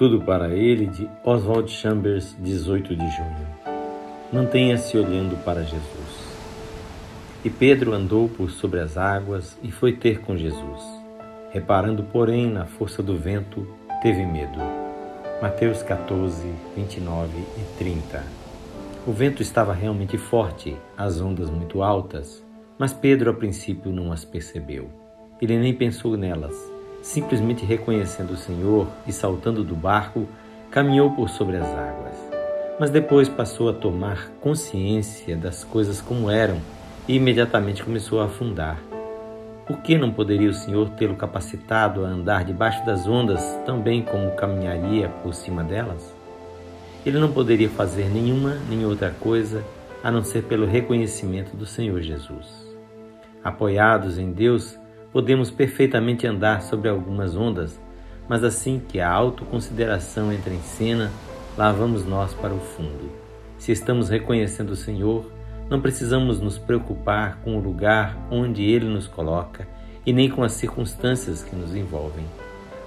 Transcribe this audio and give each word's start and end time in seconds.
Tudo 0.00 0.18
para 0.18 0.48
ele 0.48 0.86
de 0.86 1.06
Oswald 1.22 1.70
Chambers, 1.70 2.34
18 2.40 2.96
de 2.96 3.06
junho. 3.10 3.46
Mantenha-se 4.32 4.96
olhando 4.96 5.36
para 5.44 5.62
Jesus. 5.62 6.38
E 7.44 7.50
Pedro 7.50 7.92
andou 7.92 8.26
por 8.26 8.50
sobre 8.50 8.80
as 8.80 8.96
águas 8.96 9.58
e 9.62 9.70
foi 9.70 9.92
ter 9.92 10.22
com 10.22 10.38
Jesus. 10.38 10.82
Reparando, 11.50 12.02
porém, 12.04 12.50
na 12.50 12.64
força 12.64 13.02
do 13.02 13.14
vento, 13.14 13.68
teve 14.00 14.24
medo. 14.24 14.58
Mateus 15.42 15.82
14, 15.82 16.50
29 16.74 17.36
e 17.36 17.78
30. 17.78 18.24
O 19.06 19.12
vento 19.12 19.42
estava 19.42 19.74
realmente 19.74 20.16
forte, 20.16 20.74
as 20.96 21.20
ondas 21.20 21.50
muito 21.50 21.82
altas, 21.82 22.42
mas 22.78 22.94
Pedro 22.94 23.28
a 23.28 23.34
princípio 23.34 23.92
não 23.92 24.10
as 24.10 24.24
percebeu. 24.24 24.88
Ele 25.42 25.58
nem 25.58 25.74
pensou 25.74 26.16
nelas 26.16 26.79
simplesmente 27.02 27.64
reconhecendo 27.64 28.32
o 28.32 28.36
Senhor 28.36 28.86
e 29.06 29.12
saltando 29.12 29.64
do 29.64 29.74
barco, 29.74 30.28
caminhou 30.70 31.10
por 31.12 31.28
sobre 31.28 31.56
as 31.56 31.66
águas. 31.66 32.14
Mas 32.78 32.90
depois 32.90 33.28
passou 33.28 33.68
a 33.68 33.72
tomar 33.72 34.30
consciência 34.40 35.36
das 35.36 35.64
coisas 35.64 36.00
como 36.00 36.30
eram 36.30 36.58
e 37.06 37.16
imediatamente 37.16 37.82
começou 37.82 38.20
a 38.20 38.26
afundar. 38.26 38.78
Por 39.66 39.78
que 39.82 39.96
não 39.96 40.10
poderia 40.10 40.50
o 40.50 40.54
Senhor 40.54 40.88
tê-lo 40.90 41.14
capacitado 41.14 42.04
a 42.04 42.08
andar 42.08 42.44
debaixo 42.44 42.84
das 42.84 43.06
ondas 43.06 43.40
tão 43.64 43.80
bem 43.80 44.02
como 44.02 44.32
caminharia 44.32 45.08
por 45.22 45.32
cima 45.32 45.62
delas? 45.62 46.12
Ele 47.04 47.18
não 47.18 47.32
poderia 47.32 47.68
fazer 47.68 48.08
nenhuma 48.08 48.58
nem 48.68 48.84
outra 48.84 49.10
coisa 49.10 49.64
a 50.02 50.10
não 50.10 50.24
ser 50.24 50.42
pelo 50.44 50.66
reconhecimento 50.66 51.56
do 51.56 51.66
Senhor 51.66 52.00
Jesus. 52.00 52.46
Apoiados 53.44 54.18
em 54.18 54.32
Deus, 54.32 54.78
podemos 55.12 55.50
perfeitamente 55.50 56.26
andar 56.26 56.62
sobre 56.62 56.88
algumas 56.88 57.36
ondas, 57.36 57.80
mas 58.28 58.44
assim 58.44 58.80
que 58.88 59.00
a 59.00 59.10
autoconsideração 59.10 60.32
entra 60.32 60.52
em 60.52 60.60
cena, 60.60 61.10
lá 61.56 61.72
vamos 61.72 62.04
nós 62.06 62.32
para 62.34 62.54
o 62.54 62.60
fundo. 62.60 63.10
Se 63.58 63.72
estamos 63.72 64.08
reconhecendo 64.08 64.70
o 64.70 64.76
Senhor, 64.76 65.24
não 65.68 65.80
precisamos 65.80 66.40
nos 66.40 66.58
preocupar 66.58 67.40
com 67.42 67.56
o 67.56 67.60
lugar 67.60 68.16
onde 68.30 68.62
Ele 68.62 68.86
nos 68.86 69.06
coloca 69.06 69.66
e 70.06 70.12
nem 70.12 70.30
com 70.30 70.42
as 70.42 70.52
circunstâncias 70.52 71.42
que 71.42 71.54
nos 71.54 71.74
envolvem. 71.74 72.24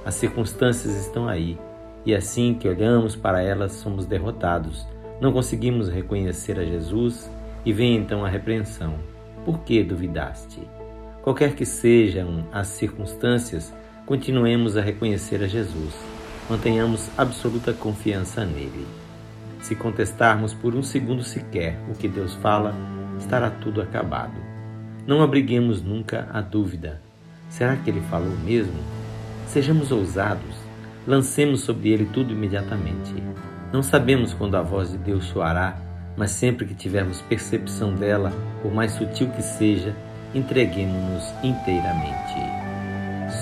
As 0.06 0.16
circunstâncias 0.16 0.96
estão 0.96 1.28
aí, 1.28 1.58
e 2.06 2.14
assim 2.14 2.54
que 2.54 2.68
olhamos 2.68 3.16
para 3.16 3.42
elas 3.42 3.74
somos 3.74 4.06
derrotados. 4.06 4.86
Não 5.22 5.32
conseguimos 5.32 5.88
reconhecer 5.90 6.60
a 6.60 6.66
Jesus 6.66 7.30
e 7.66 7.72
vem 7.72 7.96
então 7.96 8.26
a 8.26 8.30
repreensão. 8.30 8.96
Por 9.46 9.60
que 9.60 9.84
duvidaste? 9.84 10.60
Qualquer 11.24 11.56
que 11.56 11.66
sejam 11.66 12.46
as 12.52 12.68
circunstâncias, 12.68 13.74
continuemos 14.06 14.76
a 14.76 14.82
reconhecer 14.82 15.42
a 15.42 15.48
Jesus. 15.48 15.94
Mantenhamos 16.50 17.10
absoluta 17.18 17.72
confiança 17.72 18.44
nele. 18.44 18.86
Se 19.62 19.74
contestarmos 19.74 20.54
por 20.54 20.76
um 20.76 20.84
segundo 20.84 21.24
sequer 21.24 21.80
o 21.90 21.98
que 21.98 22.10
Deus 22.10 22.34
fala, 22.34 22.76
estará 23.18 23.50
tudo 23.50 23.82
acabado. 23.82 24.38
Não 25.08 25.22
abriguemos 25.22 25.82
nunca 25.82 26.28
a 26.34 26.42
dúvida. 26.42 27.02
Será 27.48 27.78
que 27.78 27.90
ele 27.90 28.02
falou 28.02 28.36
mesmo? 28.44 28.78
Sejamos 29.48 29.94
ousados. 29.94 30.58
Lancemos 31.08 31.62
sobre 31.62 31.90
ele 31.90 32.06
tudo 32.12 32.34
imediatamente. 32.34 33.14
Não 33.72 33.82
sabemos 33.82 34.34
quando 34.34 34.56
a 34.56 34.62
voz 34.62 34.92
de 34.92 34.98
Deus 34.98 35.24
soará, 35.28 35.78
mas 36.18 36.32
sempre 36.32 36.66
que 36.66 36.76
tivermos 36.76 37.22
percepção 37.22 37.96
dela, 37.96 38.34
por 38.62 38.74
mais 38.74 38.92
sutil 38.92 39.30
que 39.30 39.42
seja, 39.42 39.96
entreguemos-nos 40.34 41.24
inteiramente. 41.44 42.36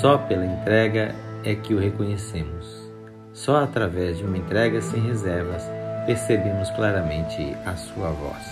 Só 0.01 0.17
pela 0.17 0.45
entrega 0.45 1.15
é 1.43 1.55
que 1.55 1.73
o 1.73 1.79
reconhecemos. 1.79 2.91
Só 3.33 3.63
através 3.63 4.17
de 4.17 4.25
uma 4.25 4.37
entrega 4.37 4.81
sem 4.81 5.01
reservas 5.01 5.63
percebemos 6.05 6.69
claramente 6.71 7.55
a 7.65 7.75
sua 7.75 8.09
voz. 8.09 8.43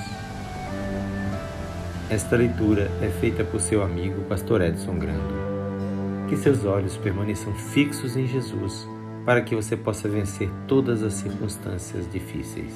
Esta 2.09 2.35
leitura 2.35 2.89
é 3.01 3.09
feita 3.09 3.43
por 3.43 3.59
seu 3.59 3.83
amigo 3.83 4.23
Pastor 4.23 4.61
Edson 4.61 4.97
Grando. 4.97 6.27
Que 6.27 6.37
seus 6.37 6.65
olhos 6.65 6.97
permaneçam 6.97 7.53
fixos 7.53 8.15
em 8.15 8.25
Jesus 8.27 8.87
para 9.25 9.41
que 9.41 9.55
você 9.55 9.75
possa 9.75 10.07
vencer 10.07 10.49
todas 10.67 11.03
as 11.03 11.13
circunstâncias 11.13 12.09
difíceis. 12.11 12.73